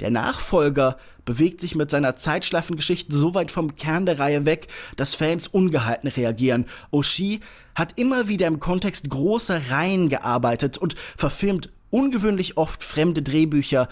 [0.00, 5.14] Der Nachfolger bewegt sich mit seiner Zeitschleifengeschichte so weit vom Kern der Reihe weg, dass
[5.14, 6.64] Fans ungehalten reagieren.
[6.90, 7.40] Oshii
[7.74, 13.88] hat immer wieder im Kontext großer Reihen gearbeitet und verfilmt ungewöhnlich oft fremde Drehbücher.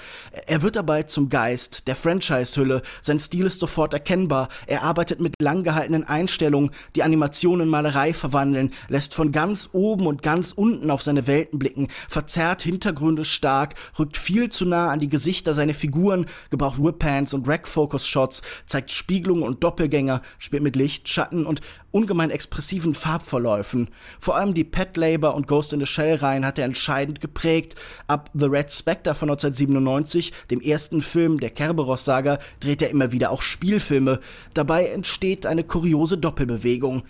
[0.47, 2.83] Er wird dabei zum Geist der Franchise-Hülle.
[3.01, 4.49] Sein Stil ist sofort erkennbar.
[4.67, 10.23] Er arbeitet mit langgehaltenen Einstellungen, die Animationen in Malerei verwandeln, lässt von ganz oben und
[10.23, 15.09] ganz unten auf seine Welten blicken, verzerrt Hintergründe stark, rückt viel zu nah an die
[15.09, 21.47] Gesichter seiner Figuren, gebraucht Whip-Pans und Rack-Focus-Shots, zeigt Spiegelungen und Doppelgänger, spielt mit Licht, Schatten
[21.47, 21.61] und
[21.95, 23.89] ungemein expressiven Farbverläufen.
[24.19, 27.77] Vor allem die Pet Labor und Ghost in the Shell Reihen hat er entscheidend geprägt.
[28.09, 33.31] Ab The Red Spectre von 1997, dem ersten Film der Kerberos-Saga, dreht er immer wieder
[33.31, 34.19] auch Spielfilme.
[34.55, 37.05] Dabei entsteht eine kuriose Doppelbewegung.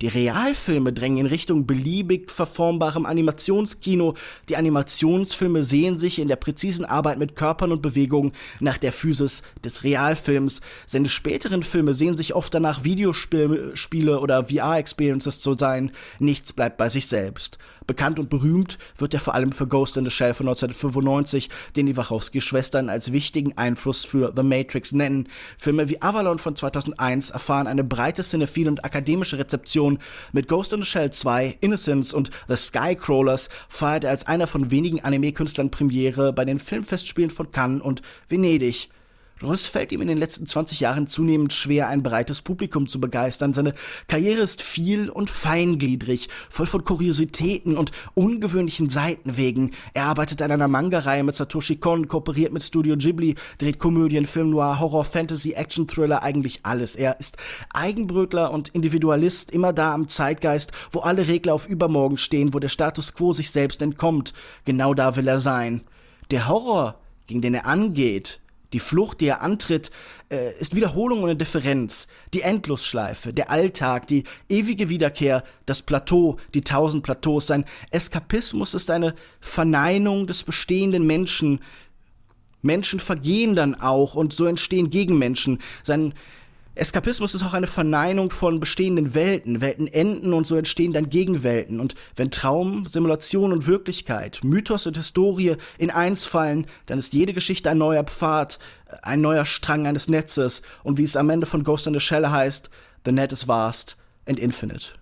[0.00, 4.14] Die Realfilme drängen in Richtung beliebig verformbarem Animationskino.
[4.48, 9.42] Die Animationsfilme sehen sich in der präzisen Arbeit mit Körpern und Bewegungen nach der Physis
[9.62, 10.62] des Realfilms.
[10.86, 15.92] Seine späteren Filme sehen sich oft danach, Videospiele oder VR-Experiences zu sein.
[16.18, 17.58] Nichts bleibt bei sich selbst.
[17.86, 21.86] Bekannt und berühmt wird er vor allem für Ghost in the Shell von 1995, den
[21.86, 25.28] die Wachowski-Schwestern als wichtigen Einfluss für The Matrix nennen.
[25.58, 29.98] Filme wie Avalon von 2001 erfahren eine breite cinephile und akademische Rezeption.
[30.32, 34.70] Mit Ghost in the Shell 2, Innocence und The Skycrawlers feiert er als einer von
[34.70, 38.90] wenigen Anime-Künstlern Premiere bei den Filmfestspielen von Cannes und Venedig.
[39.40, 43.54] Doch fällt ihm in den letzten 20 Jahren zunehmend schwer, ein breites Publikum zu begeistern.
[43.54, 43.72] Seine
[44.06, 49.72] Karriere ist viel und feingliedrig, voll von Kuriositäten und ungewöhnlichen Seitenwegen.
[49.94, 54.50] Er arbeitet an einer Manga-Reihe mit Satoshi Kon, kooperiert mit Studio Ghibli, dreht Komödien, Film
[54.50, 56.94] Noir, Horror, Fantasy, Action, Thriller, eigentlich alles.
[56.94, 57.38] Er ist
[57.72, 62.68] Eigenbrötler und Individualist, immer da am Zeitgeist, wo alle Regler auf übermorgen stehen, wo der
[62.68, 64.34] Status quo sich selbst entkommt.
[64.66, 65.80] Genau da will er sein.
[66.30, 68.40] Der Horror, gegen den er angeht,
[68.72, 69.90] die Flucht, die er antritt,
[70.30, 72.06] äh, ist Wiederholung eine Differenz.
[72.34, 77.46] Die Endlosschleife, der Alltag, die ewige Wiederkehr, das Plateau, die tausend Plateaus.
[77.46, 81.60] Sein Eskapismus ist eine Verneinung des bestehenden Menschen.
[82.62, 85.58] Menschen vergehen dann auch und so entstehen Gegenmenschen.
[85.82, 86.14] Sein
[86.76, 89.60] Eskapismus ist auch eine Verneinung von bestehenden Welten.
[89.60, 91.80] Welten enden und so entstehen dann Gegenwelten.
[91.80, 97.34] Und wenn Traum, Simulation und Wirklichkeit, Mythos und Historie in eins fallen, dann ist jede
[97.34, 98.58] Geschichte ein neuer Pfad,
[99.02, 100.62] ein neuer Strang eines Netzes.
[100.84, 102.70] Und wie es am Ende von Ghost in the Shell heißt,
[103.04, 104.92] The net is vast and infinite.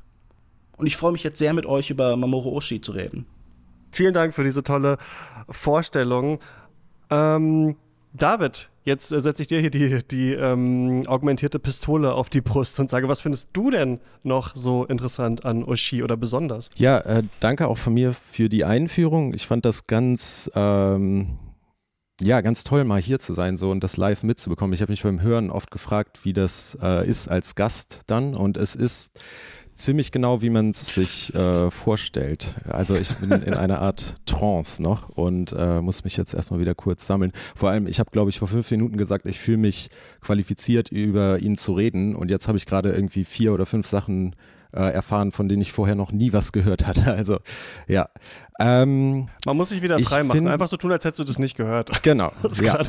[0.77, 3.27] Und ich freue mich jetzt sehr mit euch über Mamoru Oshii zu reden.
[3.91, 4.99] Vielen Dank für diese tolle
[5.49, 6.39] Vorstellung.
[7.11, 7.77] Ähm,
[8.13, 12.79] David, jetzt äh, setze ich dir hier die, die ähm, augmentierte Pistole auf die Brust
[12.81, 16.71] und sage, was findest du denn noch so interessant an Oshi oder besonders?
[16.77, 19.35] Ja, äh, danke auch von mir für die Einführung.
[19.35, 21.39] Ich fand das ganz, ähm,
[22.21, 24.73] ja, ganz toll, mal hier zu sein so und das live mitzubekommen.
[24.73, 28.57] Ich habe mich beim Hören oft gefragt, wie das äh, ist als Gast dann und
[28.57, 29.19] es ist
[29.79, 32.57] ziemlich genau, wie man es sich äh, vorstellt.
[32.69, 36.75] Also ich bin in einer Art Trance noch und äh, muss mich jetzt erstmal wieder
[36.75, 37.33] kurz sammeln.
[37.55, 41.39] Vor allem, ich habe, glaube ich, vor fünf Minuten gesagt, ich fühle mich qualifiziert, über
[41.39, 44.35] ihn zu reden und jetzt habe ich gerade irgendwie vier oder fünf Sachen
[44.73, 46.99] äh, erfahren, von denen ich vorher noch nie was gehört hatte.
[47.19, 47.39] Also
[47.89, 48.09] ja.
[48.61, 50.47] Ähm, Man muss sich wieder frei machen.
[50.47, 51.91] Einfach so tun, als hättest du das nicht gehört.
[52.03, 52.33] Genau.
[52.61, 52.81] ja.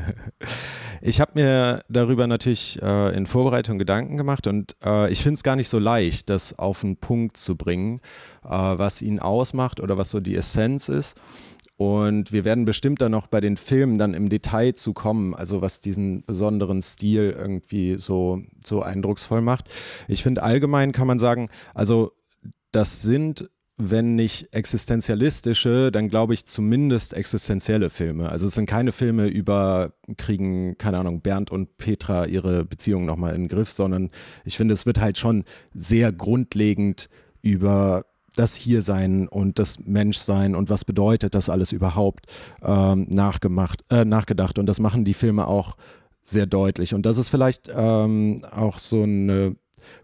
[1.00, 5.42] ich habe mir darüber natürlich äh, in Vorbereitung Gedanken gemacht und äh, ich finde es
[5.42, 8.00] gar nicht so leicht, das auf den Punkt zu bringen,
[8.44, 11.16] äh, was ihn ausmacht oder was so die Essenz ist.
[11.80, 15.62] Und wir werden bestimmt dann noch bei den Filmen dann im Detail zu kommen, also
[15.62, 19.70] was diesen besonderen Stil irgendwie so, so eindrucksvoll macht.
[20.06, 22.12] Ich finde allgemein kann man sagen, also
[22.70, 28.28] das sind wenn nicht existenzialistische, dann glaube ich zumindest existenzielle Filme.
[28.28, 33.34] Also es sind keine Filme über, kriegen, keine Ahnung, Bernd und Petra ihre Beziehung nochmal
[33.34, 34.10] in den Griff, sondern
[34.44, 37.08] ich finde, es wird halt schon sehr grundlegend
[37.40, 38.04] über
[38.36, 42.26] das Hiersein und das Menschsein und was bedeutet das alles überhaupt
[42.62, 44.58] ähm, nachgemacht, äh, nachgedacht.
[44.58, 45.74] Und das machen die Filme auch
[46.22, 46.94] sehr deutlich.
[46.94, 49.56] Und das ist vielleicht ähm, auch so eine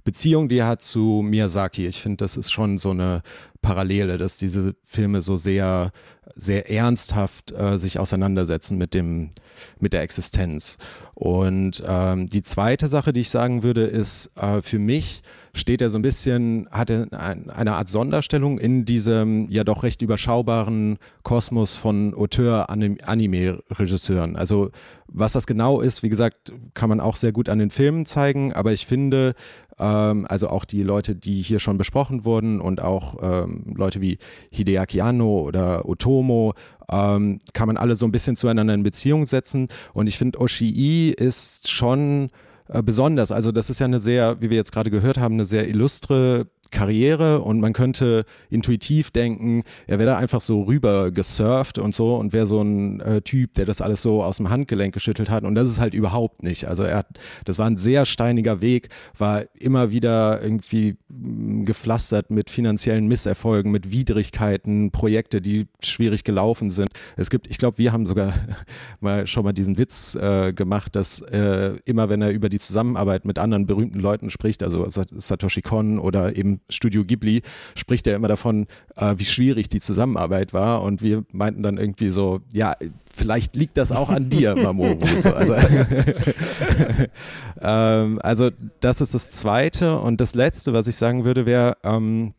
[0.05, 1.87] Beziehung, die er hat zu Miyazaki.
[1.87, 3.23] Ich finde, das ist schon so eine
[3.63, 5.91] Parallele, dass diese Filme so sehr,
[6.35, 9.31] sehr ernsthaft äh, sich auseinandersetzen mit dem,
[9.79, 10.79] mit der Existenz.
[11.19, 15.23] Und ähm, die zweite Sache, die ich sagen würde, ist, äh, für mich
[15.55, 19.83] steht er so ein bisschen, hat er ein, eine Art Sonderstellung in diesem ja doch
[19.83, 24.37] recht überschaubaren Kosmos von Auteur-Anime-Regisseuren.
[24.37, 24.69] Also
[25.09, 28.53] was das genau ist, wie gesagt, kann man auch sehr gut an den Filmen zeigen,
[28.53, 29.33] aber ich finde,
[29.79, 34.19] ähm, also auch die Leute, die hier schon besprochen wurden und auch ähm, Leute wie
[34.51, 36.55] Hideaki Anno oder Otomo
[36.91, 39.69] ähm, kann man alle so ein bisschen zueinander in Beziehung setzen.
[39.93, 42.31] Und ich finde, Oshii ist schon
[42.69, 43.31] äh, besonders.
[43.33, 46.47] Also das ist ja eine sehr, wie wir jetzt gerade gehört haben, eine sehr illustre
[46.71, 52.17] Karriere und man könnte intuitiv denken, er wäre da einfach so rüber gesurft und so
[52.17, 55.45] und wäre so ein äh, Typ, der das alles so aus dem Handgelenk geschüttelt hat
[55.45, 56.67] und das ist halt überhaupt nicht.
[56.67, 57.07] Also er hat,
[57.45, 63.71] das war ein sehr steiniger Weg, war immer wieder irgendwie mm, gepflastert mit finanziellen Misserfolgen,
[63.73, 66.91] mit Widrigkeiten, Projekte, die schwierig gelaufen sind.
[67.17, 68.33] Es gibt, ich glaube, wir haben sogar
[69.01, 73.25] mal schon mal diesen Witz äh, gemacht, dass äh, immer wenn er über die Zusammenarbeit
[73.25, 77.43] mit anderen berühmten Leuten spricht, also Satoshi Kon oder eben Studio Ghibli
[77.75, 78.67] spricht er immer davon,
[78.97, 80.83] äh, wie schwierig die Zusammenarbeit war.
[80.83, 82.75] Und wir meinten dann irgendwie so, ja,
[83.13, 84.99] vielleicht liegt das auch an dir, Mamoru.
[85.19, 85.55] So, also,
[87.61, 89.99] ähm, also, das ist das Zweite.
[89.99, 92.35] Und das Letzte, was ich sagen würde, wäre, ähm,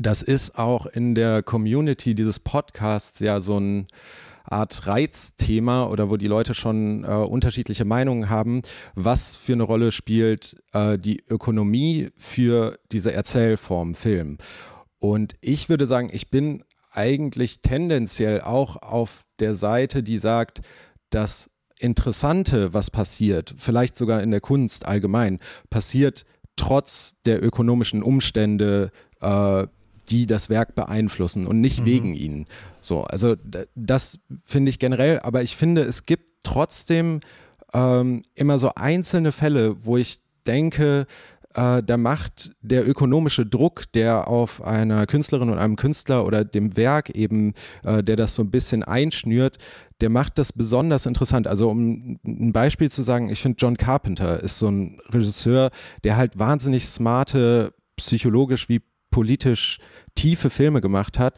[0.00, 3.88] das ist auch in der Community dieses Podcasts ja so ein
[4.50, 8.62] Art Reizthema oder wo die Leute schon äh, unterschiedliche Meinungen haben,
[8.94, 14.38] was für eine Rolle spielt äh, die Ökonomie für diese Erzählform Film.
[14.98, 20.62] Und ich würde sagen, ich bin eigentlich tendenziell auch auf der Seite, die sagt,
[21.10, 25.38] das Interessante, was passiert, vielleicht sogar in der Kunst allgemein,
[25.70, 26.24] passiert
[26.56, 29.66] trotz der ökonomischen Umstände, äh,
[30.10, 31.86] die das Werk beeinflussen und nicht mhm.
[31.86, 32.46] wegen ihnen.
[32.80, 33.36] So, also
[33.74, 37.20] das finde ich generell, aber ich finde, es gibt trotzdem
[37.74, 41.06] ähm, immer so einzelne Fälle, wo ich denke,
[41.54, 46.76] äh, da macht der ökonomische Druck, der auf einer Künstlerin und einem Künstler oder dem
[46.76, 49.58] Werk eben, äh, der das so ein bisschen einschnürt,
[50.00, 51.46] der macht das besonders interessant.
[51.46, 55.70] Also um ein Beispiel zu sagen, ich finde John Carpenter ist so ein Regisseur,
[56.04, 59.78] der halt wahnsinnig smarte, psychologisch wie politisch
[60.14, 61.34] tiefe Filme gemacht hat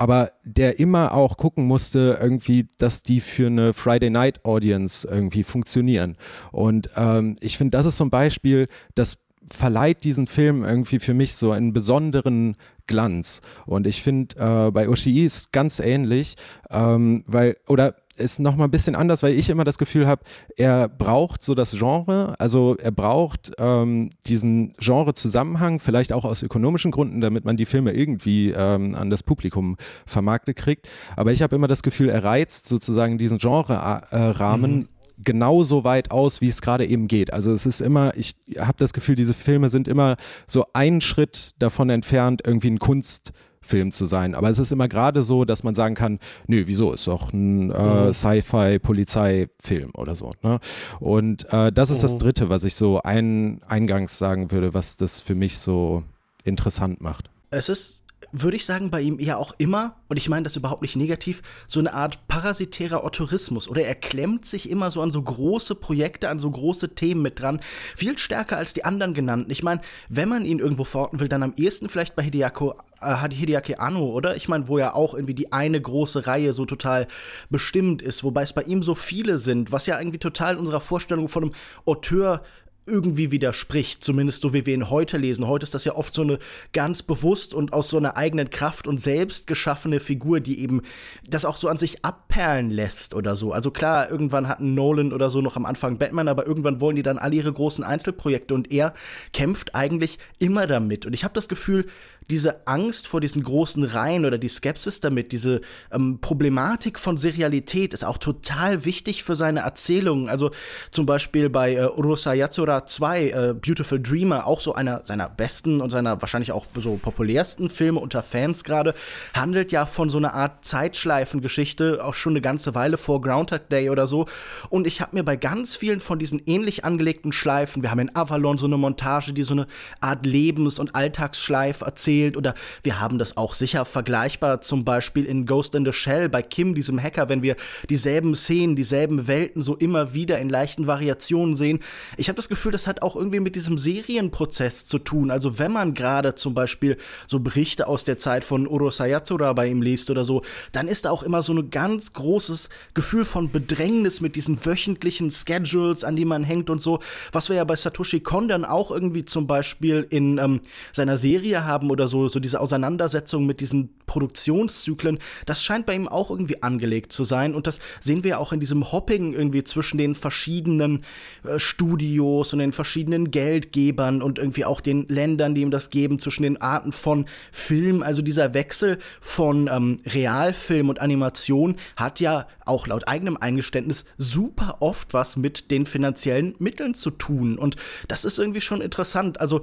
[0.00, 5.44] aber der immer auch gucken musste, irgendwie, dass die für eine Friday Night Audience irgendwie
[5.44, 6.16] funktionieren.
[6.52, 11.12] Und ähm, ich finde, das ist so ein Beispiel, das verleiht diesen Film irgendwie für
[11.12, 12.56] mich so einen besonderen
[12.86, 13.42] Glanz.
[13.66, 16.36] Und ich finde, äh, bei Oshii ist ganz ähnlich,
[16.70, 20.22] ähm, weil, oder ist nochmal ein bisschen anders, weil ich immer das Gefühl habe,
[20.56, 26.90] er braucht so das Genre, also er braucht ähm, diesen Genre-Zusammenhang, vielleicht auch aus ökonomischen
[26.90, 30.88] Gründen, damit man die Filme irgendwie ähm, an das Publikum vermarktet kriegt.
[31.16, 34.72] Aber ich habe immer das Gefühl, er reizt sozusagen diesen Genre-Rahmen.
[34.72, 34.88] Mhm
[35.22, 37.32] genauso weit aus, wie es gerade eben geht.
[37.32, 41.54] Also es ist immer, ich habe das Gefühl, diese Filme sind immer so einen Schritt
[41.58, 44.34] davon entfernt, irgendwie ein Kunst Film zu sein.
[44.34, 47.70] Aber es ist immer gerade so, dass man sagen kann, nö, wieso, ist doch ein
[47.70, 48.14] äh, mhm.
[48.14, 50.32] Sci-Fi-Polizei-Film oder so.
[50.42, 50.58] Ne?
[50.98, 52.02] Und äh, das ist mhm.
[52.02, 56.04] das Dritte, was ich so ein, eingangs sagen würde, was das für mich so
[56.44, 57.30] interessant macht.
[57.50, 57.99] Es ist
[58.32, 61.42] würde ich sagen, bei ihm eher auch immer, und ich meine das überhaupt nicht negativ,
[61.66, 63.68] so eine Art parasitärer Autorismus.
[63.68, 67.40] Oder er klemmt sich immer so an so große Projekte, an so große Themen mit
[67.40, 67.60] dran.
[67.96, 69.50] Viel stärker als die anderen genannten.
[69.50, 73.28] Ich meine, wenn man ihn irgendwo verorten will, dann am ehesten vielleicht bei Hideako, äh,
[73.28, 74.36] Hideaki Anno, oder?
[74.36, 77.08] Ich meine, wo ja auch irgendwie die eine große Reihe so total
[77.48, 81.28] bestimmt ist, wobei es bei ihm so viele sind, was ja irgendwie total unserer Vorstellung
[81.28, 81.52] von einem
[81.84, 82.42] Auteur
[82.90, 85.46] irgendwie widerspricht, zumindest so wie wir ihn heute lesen.
[85.46, 86.38] Heute ist das ja oft so eine
[86.72, 90.82] ganz bewusst und aus so einer eigenen Kraft und selbst geschaffene Figur, die eben
[91.28, 93.52] das auch so an sich abperlen lässt oder so.
[93.52, 97.02] Also klar, irgendwann hatten Nolan oder so noch am Anfang Batman, aber irgendwann wollen die
[97.02, 98.94] dann alle ihre großen Einzelprojekte und er
[99.32, 101.06] kämpft eigentlich immer damit.
[101.06, 101.86] Und ich habe das Gefühl,
[102.30, 105.60] diese Angst vor diesen großen Reihen oder die Skepsis damit, diese
[105.92, 110.28] ähm, Problematik von Serialität ist auch total wichtig für seine Erzählungen.
[110.28, 110.50] Also
[110.90, 115.80] zum Beispiel bei äh, Urusa Yatsura 2, äh, Beautiful Dreamer, auch so einer seiner besten
[115.80, 118.94] und seiner wahrscheinlich auch so populärsten Filme unter Fans gerade,
[119.34, 123.90] handelt ja von so einer Art Zeitschleifengeschichte, auch schon eine ganze Weile vor Groundhog Day
[123.90, 124.26] oder so.
[124.68, 128.14] Und ich habe mir bei ganz vielen von diesen ähnlich angelegten Schleifen, wir haben in
[128.14, 129.66] Avalon so eine Montage, die so eine
[130.00, 135.46] Art Lebens- und Alltagsschleif erzählt, oder wir haben das auch sicher vergleichbar zum Beispiel in
[135.46, 137.56] Ghost in the Shell bei Kim, diesem Hacker, wenn wir
[137.88, 141.80] dieselben Szenen, dieselben Welten so immer wieder in leichten Variationen sehen.
[142.16, 145.30] Ich habe das Gefühl, das hat auch irgendwie mit diesem Serienprozess zu tun.
[145.30, 149.68] Also wenn man gerade zum Beispiel so Berichte aus der Zeit von Uro Sayatsura bei
[149.68, 150.42] ihm liest oder so,
[150.72, 155.30] dann ist da auch immer so ein ganz großes Gefühl von Bedrängnis mit diesen wöchentlichen
[155.30, 157.00] Schedules, an die man hängt und so,
[157.32, 160.60] was wir ja bei Satoshi Kon dann auch irgendwie zum Beispiel in ähm,
[160.92, 166.08] seiner Serie haben oder so, so diese Auseinandersetzung mit diesen Produktionszyklen, das scheint bei ihm
[166.08, 167.54] auch irgendwie angelegt zu sein.
[167.54, 171.04] Und das sehen wir auch in diesem Hopping irgendwie zwischen den verschiedenen
[171.44, 176.18] äh, Studios und den verschiedenen Geldgebern und irgendwie auch den Ländern, die ihm das geben,
[176.18, 178.02] zwischen den Arten von Film.
[178.02, 184.76] Also dieser Wechsel von ähm, Realfilm und Animation hat ja auch laut eigenem Eingeständnis super
[184.78, 187.58] oft was mit den finanziellen Mitteln zu tun.
[187.58, 187.74] Und
[188.06, 189.40] das ist irgendwie schon interessant.
[189.40, 189.60] Also,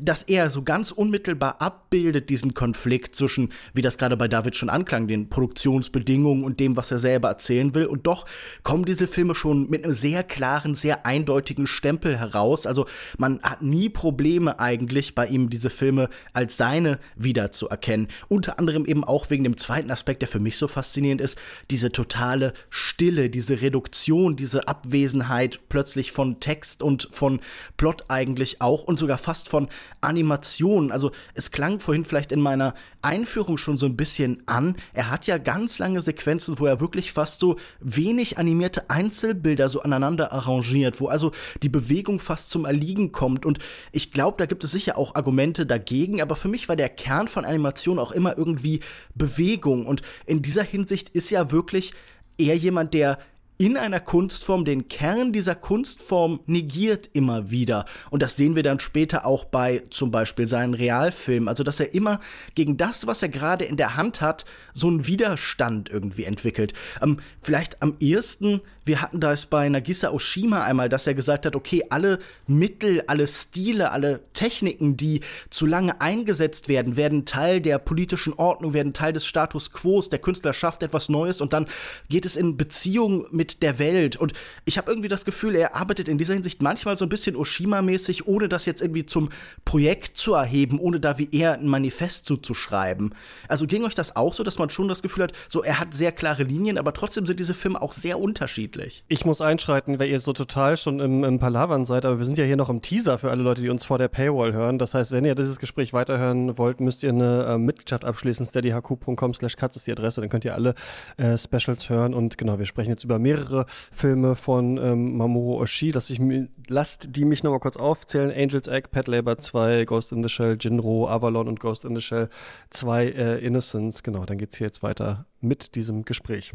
[0.00, 4.70] dass er so ganz unmittelbar abbildet, diesen Konflikt zwischen, wie das gerade bei David schon
[4.70, 7.84] anklang, den Produktionsbedingungen und dem, was er selber erzählen will.
[7.84, 8.24] Und doch
[8.62, 12.66] kommen diese Filme schon mit einem sehr klaren, sehr eindeutigen Stempel heraus.
[12.66, 12.86] Also,
[13.18, 18.08] man hat nie Probleme eigentlich bei ihm, diese Filme als seine wiederzuerkennen.
[18.28, 21.38] Unter anderem eben auch wegen dem zweiten Aspekt, der für mich so faszinierend ist,
[21.70, 27.40] diese totale totale Stille, diese Reduktion, diese Abwesenheit plötzlich von Text und von
[27.76, 29.68] Plot eigentlich auch und sogar fast von
[30.00, 30.92] Animation.
[30.92, 34.76] Also es klang vorhin vielleicht in meiner Einführung schon so ein bisschen an.
[34.92, 39.82] Er hat ja ganz lange Sequenzen, wo er wirklich fast so wenig animierte Einzelbilder so
[39.82, 43.46] aneinander arrangiert, wo also die Bewegung fast zum Erliegen kommt.
[43.46, 43.58] Und
[43.92, 47.28] ich glaube, da gibt es sicher auch Argumente dagegen, aber für mich war der Kern
[47.28, 48.80] von Animation auch immer irgendwie
[49.14, 49.86] Bewegung.
[49.86, 51.92] Und in dieser Hinsicht ist ja wirklich
[52.38, 53.18] eher jemand, der
[53.60, 57.86] in einer Kunstform den Kern dieser Kunstform negiert immer wieder.
[58.08, 61.48] Und das sehen wir dann später auch bei zum Beispiel seinen Realfilmen.
[61.48, 62.20] Also, dass er immer
[62.54, 66.72] gegen das, was er gerade in der Hand hat, so einen Widerstand irgendwie entwickelt.
[67.02, 71.54] Ähm, vielleicht am ehesten Wir hatten das bei Nagisa Oshima einmal, dass er gesagt hat,
[71.54, 75.20] okay, alle Mittel, alle Stile, alle Techniken, die
[75.50, 80.00] zu lange eingesetzt werden, werden Teil der politischen Ordnung, werden Teil des Status quo.
[80.00, 81.66] Der Künstler schafft etwas Neues und dann
[82.08, 84.16] geht es in Beziehung mit der Welt.
[84.16, 84.32] Und
[84.64, 88.26] ich habe irgendwie das Gefühl, er arbeitet in dieser Hinsicht manchmal so ein bisschen Oshima-mäßig,
[88.26, 89.28] ohne das jetzt irgendwie zum
[89.66, 93.14] Projekt zu erheben, ohne da wie er ein Manifest zuzuschreiben.
[93.48, 95.92] Also ging euch das auch so, dass man schon das Gefühl hat, so er hat
[95.92, 98.77] sehr klare Linien, aber trotzdem sind diese Filme auch sehr unterschiedlich.
[99.08, 102.38] Ich muss einschreiten, weil ihr so total schon im, im Palavern seid, aber wir sind
[102.38, 104.78] ja hier noch im Teaser für alle Leute, die uns vor der Paywall hören.
[104.78, 108.46] Das heißt, wenn ihr dieses Gespräch weiterhören wollt, müsst ihr eine äh, Mitgliedschaft abschließen.
[108.46, 110.74] steadyhq.com slash katz ist die Adresse, dann könnt ihr alle
[111.16, 112.14] äh, Specials hören.
[112.14, 115.90] Und genau, wir sprechen jetzt über mehrere Filme von ähm, Mamoru Oshii.
[115.90, 116.20] Lass ich,
[116.68, 118.30] lasst die mich nochmal kurz aufzählen.
[118.30, 122.00] Angel's Egg, Pet Labor 2, Ghost in the Shell, Jinro, Avalon und Ghost in the
[122.00, 122.28] Shell
[122.70, 124.02] 2 äh, Innocence.
[124.02, 126.52] Genau, dann geht es hier jetzt weiter mit diesem Gespräch.